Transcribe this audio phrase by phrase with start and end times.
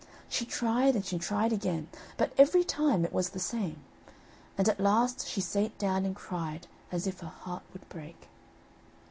[0.27, 3.83] She tried and she tried again, but every time it was the same;
[4.57, 8.27] and at last she sate down and cried as if her heart would break.